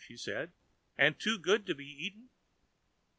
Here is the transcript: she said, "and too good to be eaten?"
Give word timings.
she 0.03 0.17
said, 0.17 0.51
"and 0.97 1.19
too 1.19 1.37
good 1.37 1.63
to 1.63 1.75
be 1.75 1.85
eaten?" 1.85 2.31